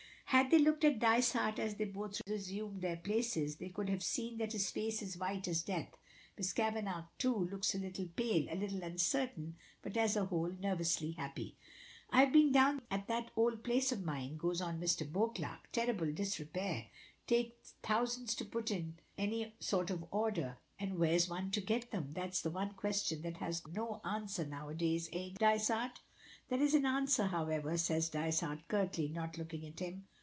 [0.41, 4.37] Had they looked at Dysart as they both resumed their places, they could have seen
[4.37, 5.89] that his face is white as death.
[6.37, 11.11] Miss Kavanagh, too, looks a little pale, a little uncertain, but as a whole nervously
[11.11, 11.57] happy.
[12.11, 14.99] "I've been down at that old place of mine," goes on Mr.
[15.05, 15.69] Beauclerk.
[15.73, 16.87] "Terrible disrepair
[17.27, 20.57] take thousands to put it in any sort of order.
[20.79, 22.13] And where's one to get them?
[22.13, 25.09] That's the one question that has got no answer now a days.
[25.11, 25.99] Eh, Dysart?"
[26.47, 30.07] "There is an answer, however," says Dysart, curtly, not looking at him.